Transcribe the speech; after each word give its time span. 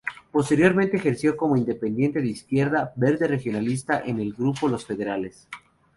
Posteriormente 0.31 0.97
ejerció 0.97 1.37
como 1.37 1.55
independiente 1.57 2.21
de 2.21 2.27
izquierda 2.29 2.91
verde 2.95 3.27
regionalista 3.27 4.01
en 4.03 4.19
el 4.19 4.33
grupo 4.33 4.67
Los 4.67 4.83
Federales. 4.83 5.47